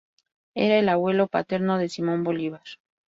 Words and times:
Era 0.55 0.79
el 0.79 0.89
abuelo 0.89 1.27
paterno 1.27 1.77
de 1.77 1.87
Simón 1.87 2.23
Bolívar. 2.23 2.63